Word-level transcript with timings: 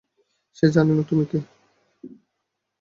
সে 0.57 0.65
জানেনা 0.71 1.03
তুমি 1.03 1.25
কে। 1.25 1.39